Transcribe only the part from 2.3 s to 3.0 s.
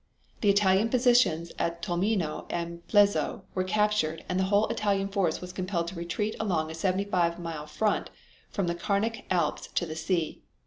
and